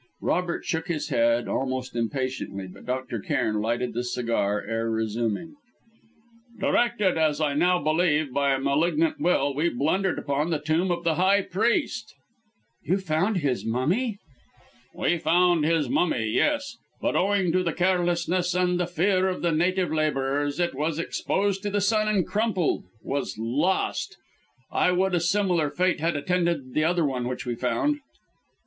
Robert 0.23 0.65
shook 0.65 0.87
his 0.87 1.09
head, 1.09 1.47
almost 1.47 1.95
impatiently, 1.95 2.65
but 2.65 2.87
Dr. 2.87 3.19
Cairn 3.19 3.61
lighted 3.61 3.93
the 3.93 4.03
cigar 4.03 4.63
ere 4.67 4.89
resuming: 4.89 5.53
"Directed, 6.59 7.19
as 7.19 7.39
I 7.39 7.53
now 7.53 7.77
believe, 7.77 8.33
by 8.33 8.55
a 8.55 8.59
malignant 8.59 9.19
will, 9.21 9.53
we 9.53 9.69
blundered 9.69 10.17
upon 10.17 10.49
the 10.49 10.57
tomb 10.57 10.89
of 10.89 11.03
the 11.03 11.13
high 11.21 11.43
priest" 11.43 12.15
"You 12.83 12.97
found 12.97 13.37
his 13.37 13.63
mummy?" 13.63 14.17
"We 14.95 15.19
found 15.19 15.65
his 15.65 15.87
mummy 15.87 16.29
yes. 16.31 16.77
But 16.99 17.15
owing 17.15 17.51
to 17.51 17.61
the 17.61 17.71
carelessness 17.71 18.55
and 18.55 18.79
the 18.79 18.87
fear 18.87 19.27
of 19.29 19.43
the 19.43 19.51
native 19.51 19.93
labourers 19.93 20.59
it 20.59 20.73
was 20.73 20.97
exposed 20.97 21.61
to 21.61 21.69
the 21.69 21.79
sun 21.79 22.07
and 22.07 22.25
crumpled 22.25 22.85
was 23.03 23.37
lost. 23.37 24.17
I 24.71 24.89
would 24.91 25.13
a 25.13 25.19
similar 25.19 25.69
fate 25.69 25.99
had 25.99 26.15
attended 26.15 26.73
the 26.73 26.83
other 26.85 27.05
one 27.05 27.27
which 27.27 27.45
we 27.45 27.53
found!" 27.53 27.99